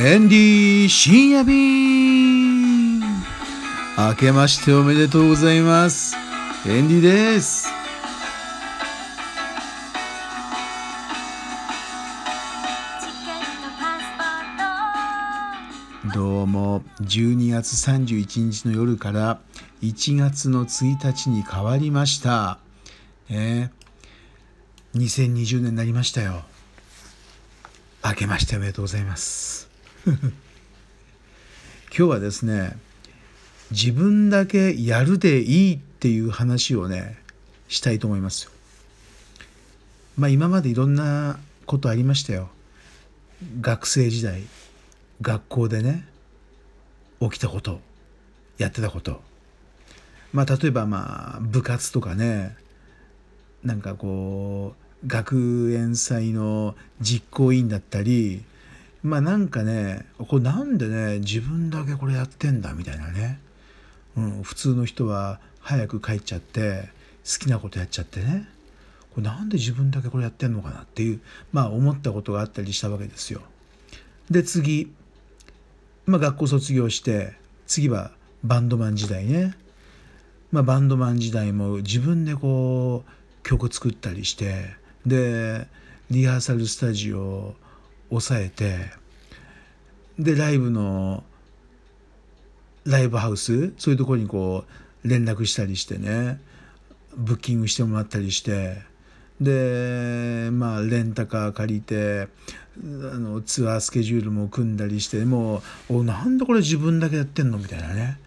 [0.00, 6.14] エンディ深夜便明けましておめでとうございます。
[6.68, 7.68] エンディです
[16.14, 16.82] どうも。
[17.00, 19.40] 12月31日の夜から
[19.82, 22.58] 1月の1日に変わりました。
[23.28, 23.72] ね
[24.94, 26.44] 2020年になりましたよ。
[28.04, 29.67] 明けましておめでとうございます
[30.16, 30.30] 今
[31.90, 32.76] 日はですね
[33.70, 37.18] 自分だけやるでいいっていう話をね
[37.68, 38.50] したいと思います
[40.18, 42.48] まあ今までいろんなことありましたよ。
[43.60, 44.42] 学生時代
[45.20, 46.04] 学校でね
[47.20, 47.80] 起きたこと
[48.58, 49.22] やってたこと。
[50.32, 52.56] まあ例えばまあ部活とかね
[53.62, 58.42] なんかこう学園祭の実行委員だったり
[59.02, 63.40] まあなんかねこれなんでね自分だけこれやってんだみたいなね、
[64.16, 66.88] うん、普通の人は早く帰っちゃって
[67.24, 68.48] 好きなことやっちゃってね
[69.14, 71.20] これなんで自分だけこれやってんのかなっていう
[71.52, 73.42] まあ思ったことがあったりしたわけですよ。
[74.30, 74.92] で次、
[76.06, 77.34] まあ、学校卒業して
[77.66, 78.12] 次は
[78.44, 79.56] バンドマン時代ね。
[80.50, 84.64] まあ、バンドマン時代も自分でこう曲作ったりして
[85.04, 85.66] で
[86.10, 87.54] リハーサルスタジオ
[88.10, 88.76] 抑えて
[90.18, 91.22] でライブの
[92.84, 94.64] ライブハウスそういうところにこ
[95.04, 96.40] う連絡したりしてね
[97.16, 98.78] ブッキングしてもらったりして
[99.40, 102.28] でまあレンタカー借りて
[102.76, 107.58] あのツアースケジュールも組んだりしてもうなんでこれ自分だけやってんの？
[107.58, 108.18] みたいなね。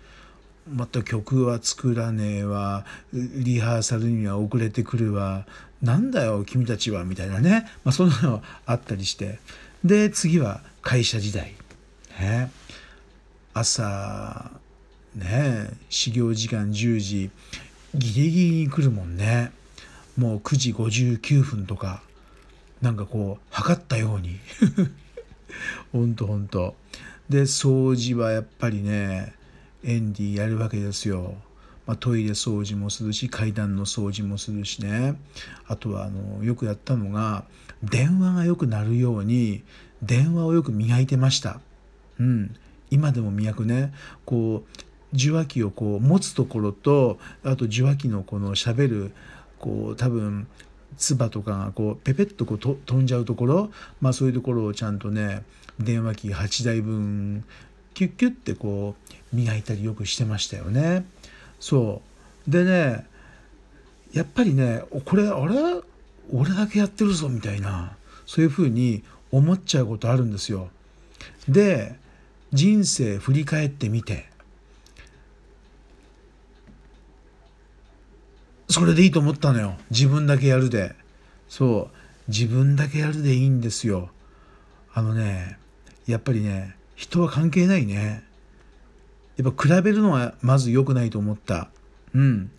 [0.71, 2.85] また曲は作らねえわ。
[3.11, 5.45] リハーサルには遅れてくるわ。
[5.81, 7.03] なんだよ君たちは？
[7.03, 9.39] みたいなね、まあ、そんなのあったりして。
[9.83, 11.55] で次は会社時代、
[12.19, 12.51] ね、
[13.53, 14.51] 朝
[15.15, 17.31] ね始業時間10時
[17.95, 19.51] ギリギリに来るもんね。
[20.17, 22.03] もう9時59分とか
[22.81, 24.39] なんかこう測ったように。
[25.91, 26.75] ほんとほんと。
[27.27, 29.33] で掃除はやっぱりね
[29.83, 31.35] エンディやるわけですよ。
[31.91, 35.15] まあ、トイレ掃除もするし階段の掃除もするしね
[35.67, 37.43] あとはあのよくやったのが
[37.83, 39.61] 電話がよく鳴るように
[40.01, 41.59] 電話をよく磨いてました。
[42.17, 42.55] うん、
[42.91, 43.93] 今でも磨くね
[44.23, 49.11] こう受話器をこう持つところとあと受話器のこのしゃべる
[49.59, 50.47] こう多分
[50.95, 53.69] 唾とかがこうペペッとこうと飛んじゃうところ、
[53.99, 55.43] まあ、そういうところをちゃんとね
[55.77, 57.43] 電話機8台分
[57.93, 58.95] キュッキュッてこ
[59.33, 61.03] う磨いたりよくしてましたよね。
[61.61, 62.01] そ
[62.47, 62.51] う。
[62.51, 63.05] でね
[64.11, 65.55] やっぱりねこれあれ？
[66.33, 67.95] 俺だけやってるぞみたいな
[68.25, 70.69] そういうふうに思っちゃうことあるんですよ。
[71.47, 71.95] で
[72.51, 74.25] 人生振り返ってみて
[78.67, 79.75] それでいいと思ったのよ。
[79.89, 80.95] 自分だけやるで。
[81.47, 81.97] そう。
[82.27, 84.09] 自分だけやるでいいんですよ。
[84.93, 85.57] あのね
[86.07, 88.23] やっぱりね人は関係ないね。
[89.41, 91.69] やっぱ比べるのはまず良くないと思った。
[92.13, 92.51] うん。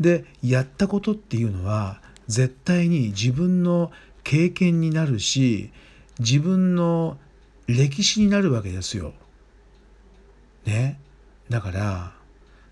[0.00, 3.90] で、やったことっていうのは絶対に自分の
[4.24, 5.70] 経験になるし、
[6.18, 7.18] 自分の
[7.66, 9.12] 歴史になるわけですよ。
[10.64, 10.98] ね。
[11.48, 12.12] だから、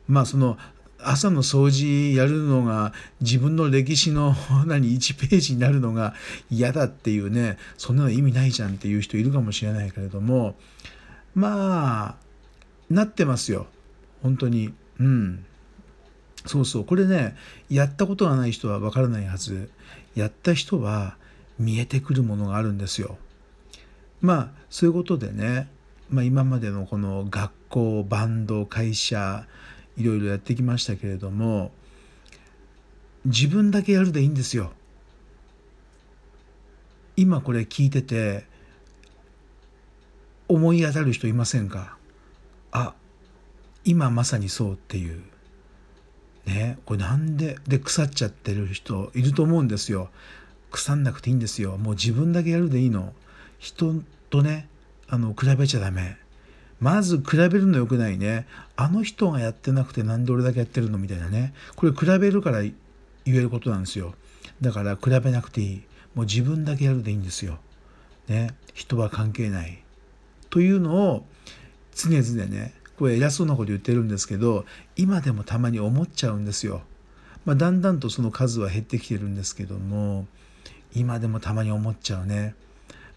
[0.09, 0.57] まあその
[1.03, 4.35] 朝の掃除やるのが自分の歴史の
[4.67, 6.15] 何1ページになるのが
[6.51, 10.57] 嫌だっていうねそんなの意味ないじゃんっていう人いるかもしれないけれども
[11.35, 12.17] まあ
[12.91, 13.67] なってますよ。
[14.23, 14.75] 本当に。
[14.99, 15.45] うん。
[16.45, 16.85] そうそう。
[16.85, 17.37] これね
[17.69, 19.71] やったことがない人はわからないはず。
[20.15, 21.17] やった人は
[21.59, 23.17] 見えてくるものがあるんですよ。
[24.21, 25.69] まあそういうことでね、
[26.11, 29.47] まあ、今までのこの学校バンド会社
[29.97, 31.71] いろいろやってきましたけれども
[33.25, 34.73] 自分だけやるでいいんですよ。
[37.17, 38.45] 今これ聞いてて
[40.49, 41.97] 思い当たる人いませんか？
[42.73, 42.95] あ
[43.85, 45.23] 今まさにそうっていう。
[46.47, 47.59] ねこれなんで？
[47.67, 50.11] で腐っちゃってる人いると思うんですよ。
[50.71, 51.77] 腐んなくていいんですよ。
[51.77, 53.13] もう自分だけやるでいいの。
[53.59, 53.95] 人
[54.31, 54.69] とね
[55.09, 56.17] あの比べちゃダメ。
[56.81, 58.47] まず比べるのよくないね。
[58.77, 61.53] あの人がやってなくてなんで俺だけやってるのみたいなね。
[61.77, 62.75] これ比べるから言
[63.27, 64.15] えることなんですよ。
[64.63, 65.83] だから比べなくていい。
[66.15, 67.59] もう自分だけやるでいいんですよ。
[68.29, 69.83] ね人は関係ない。
[70.49, 71.27] というのを
[71.95, 74.67] 常々ねこれ偉そうなこと言ってるんですけど
[74.97, 76.83] 今でもたまに思っちゃうんですよ。
[77.47, 80.27] まあ、だんだんとその数は減ってきてるんですけども
[80.95, 82.55] 今でもたまに思っちゃうね。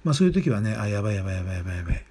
[0.05, 2.05] まあ、そういう時はねあやばいやばいやばいやばいやばい。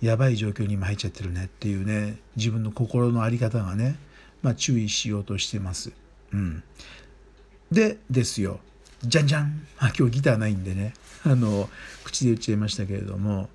[0.00, 1.44] やばい状況に今入っちゃってるね。
[1.44, 3.96] っていうね自分の心の在り方がね、
[4.42, 5.92] まあ、注意しようとしてます。
[6.32, 6.62] うん、
[7.70, 8.60] でですよ。
[9.02, 10.94] じゃんじゃんあ今日ギターないんでね。
[11.24, 11.68] あの
[12.04, 13.50] 口で言っちゃいましたけれども。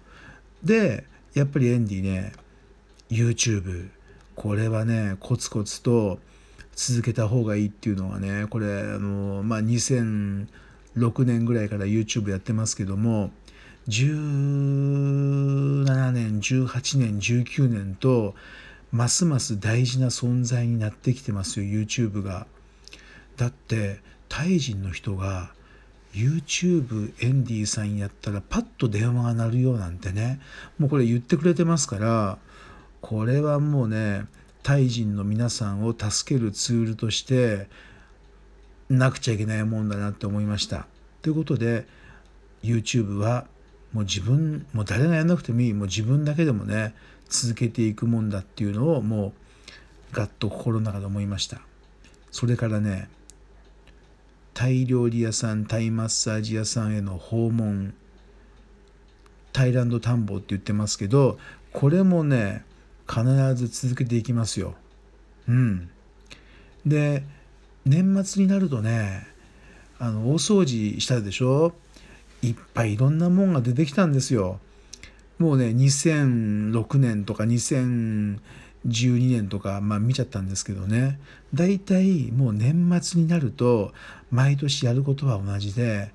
[0.64, 2.34] でやっぱりエンディね
[3.14, 3.90] YouTube
[4.36, 6.20] これはねコツコツと
[6.76, 8.70] 続けた方がいいっていうのはねこれあ
[9.00, 10.48] のまあ2006
[11.26, 13.32] 年ぐらいから YouTube やってますけども
[13.90, 18.34] 17年18年19年と
[18.92, 22.48] ますます大事な存在になってきてますよ YouTube が。
[23.38, 24.00] だって
[24.30, 25.52] タイ人の人が
[26.14, 30.40] YouTube エンディさんやったらパッと電話が鳴るよなんてね
[30.78, 32.38] もうこれ言ってくれてますから
[33.04, 34.28] これはもうね
[34.64, 37.68] タイ人の皆さんを助けるツールとして
[38.90, 40.88] なくちゃいけないもんだなって思いました。
[41.22, 41.86] ということで
[42.64, 43.46] YouTube は
[43.92, 45.74] もう自分もう誰がやらなくてもいい。
[45.74, 46.96] もう自分だけでもね
[47.28, 49.34] 続けていくもんだっていうのをもう
[50.14, 51.60] ガッと心の中で思いました。
[52.32, 53.10] それからね
[54.54, 57.94] タイ料理屋さんタイマッサージ屋さんへの訪問。
[59.52, 61.38] タイランド探訪って言ってますけど
[61.74, 62.64] これもね
[63.14, 63.24] 必
[63.56, 64.76] ず続けていきますよ。
[65.48, 65.90] うん。
[66.86, 67.24] で
[67.86, 69.28] 年末になるとね
[70.00, 71.74] あの大掃除したでしょ？
[72.42, 74.60] いっぱいいろんなもんが出てきたんですよ。
[75.38, 78.40] もうね2006年とか2012
[78.86, 81.20] 年とか、まあ、見ちゃったんですけどね。
[81.54, 83.94] 大体もう年末になると
[84.32, 86.12] 毎年やることは同じで、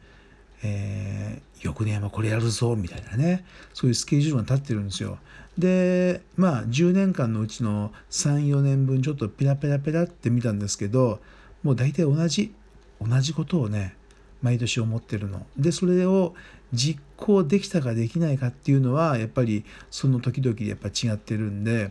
[0.63, 3.45] えー、翌年はこれやるぞみたいなね
[3.75, 5.19] そういうスケジュールが立ってるんですよ。
[5.57, 11.21] でまあ10年間のうちの34年分ちょっとペラペラペラって見たんですけど
[11.63, 12.55] もう大体同じ
[13.01, 13.97] 同じことをね
[14.43, 15.47] 毎年思ってるの。
[15.57, 16.35] でそれを
[16.73, 21.91] 実行できたかできないかっていうのはやっぱりその時々やっぱ違ってるんで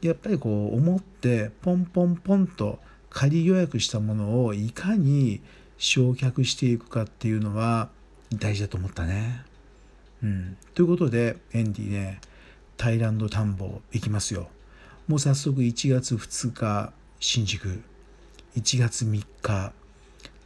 [0.00, 2.78] やっぱりこう思ってポンポンポンと
[3.10, 5.40] 仮予約したものをいかに
[5.78, 7.88] 焼却していくかっていうのは
[8.34, 9.42] 大事だと思ったね。
[10.22, 12.20] うん、ということでエンディね
[12.76, 14.48] タイランド田んぼ行きますよ。
[15.06, 17.82] もう早速1月2日新宿。
[18.56, 19.72] 1月3日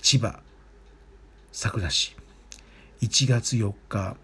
[0.01, 0.41] 千葉。
[1.51, 2.15] 桜市。
[3.01, 4.17] 1月4日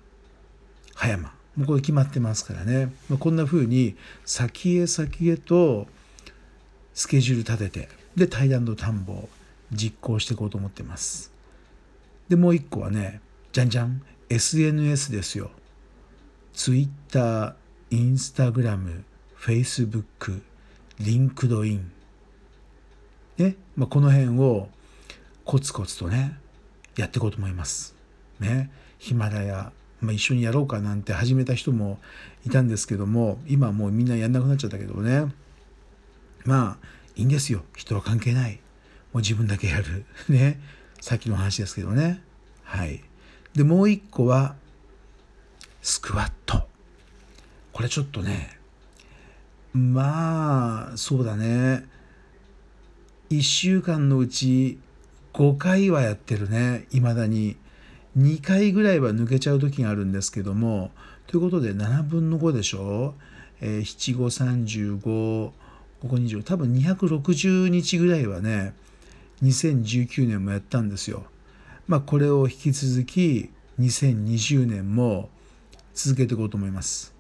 [0.95, 1.35] 葉山。
[1.57, 5.89] もうこれ決まってますからね、まあ、こんな風に先へ先へと
[6.95, 9.29] スケジュール立ててでタイランド探訪。
[9.73, 11.33] 実行していこうと思ってます。
[12.29, 13.21] でもう一個はね
[13.53, 15.51] じゃんじゃん SNS ですよ。
[16.53, 17.57] Twitter、
[17.91, 19.03] Instagram、
[19.39, 20.43] Facebook、
[21.01, 21.81] LinkedIn
[23.39, 24.69] ね、まあ、この辺を
[25.45, 26.37] コツコツとね
[26.97, 27.95] やっていこうと思います。
[28.41, 31.99] ね、ヒマラヤ、まあ、一緒にやろうかなんて始めた人も
[32.45, 35.33] いたんですけども今もうみんなやんなくなっちゃったけどね。
[36.45, 36.87] まあ
[37.17, 37.63] いいんですよ。
[37.77, 38.61] 人は関係ない。
[39.13, 40.05] もう自分だけやる。
[40.29, 40.61] ね。
[41.01, 42.23] さっきの話ですけどね。
[42.63, 43.03] はい。
[43.55, 44.57] でもう一個は
[45.83, 46.69] スクワット。
[47.73, 48.59] これちょっとね
[49.73, 51.87] まあそうだね。
[53.31, 54.79] 1週間のうち
[55.35, 56.87] 5回はやってるね。
[56.91, 57.57] いまだに。
[58.17, 60.91] 2回ぐらいは抜けちゃう時があるんですけども。
[61.29, 63.15] ということで7分の5でしょ、
[63.61, 65.53] えー、7535こ
[66.01, 68.73] こ20多分260日ぐらいはね
[69.43, 71.25] 2019年もやったんですよ。
[71.87, 75.31] まあこれを引き続き2020年も
[75.95, 77.15] 続けていこうと思います。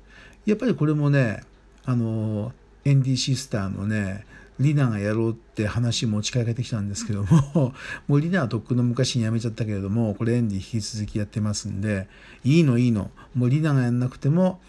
[0.47, 1.43] やっぱりこれもね
[1.85, 2.53] あの
[2.85, 4.25] エンディシスターのね
[4.61, 7.75] リナがやろうって話持ちかけてきたんですけども
[8.09, 12.09] もうリナはとっくの昔に辞めちゃったけれどもこれエンディ引き続きやってますんで
[12.45, 14.61] いいのいいのもうリナがやんなくても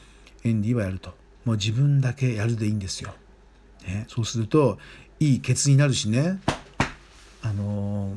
[0.43, 1.15] エンディはやると
[1.45, 3.15] もう自分だけやるでいいんですよ、
[3.85, 4.77] ね、そうすると
[5.19, 6.39] いいケツになるしね
[7.41, 8.15] あの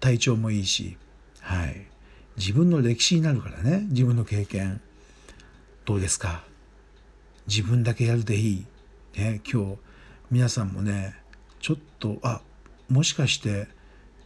[0.00, 0.96] 体調もいいし
[1.40, 1.86] はい。
[2.36, 3.86] 自分の歴史になるからね。
[3.90, 4.80] 自分の経験。
[5.84, 6.44] どうですか？
[7.46, 8.66] 自分だけやるでいい、
[9.18, 9.76] ね、今日
[10.30, 11.16] 皆さんもね
[11.60, 12.42] ちょっとあ
[12.88, 13.66] もしかして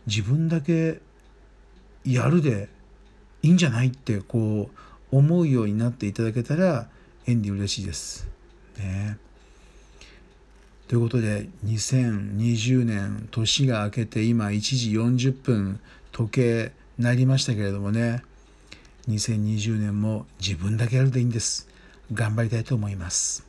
[0.06, 1.00] 自分だけ
[2.04, 2.68] やるで
[3.42, 4.68] いいんじゃないってこ
[5.12, 6.88] う思うようになっていただけたら
[7.26, 8.28] エンディ嬉しいです。
[8.76, 9.16] ね。
[10.88, 15.80] ということで2020年年が明けて今1時40分
[16.12, 18.22] 時計なりましたけれどもね
[19.08, 21.68] 2020年も自分だけやるでいいんです。
[22.12, 23.44] 頑張りたいと思います。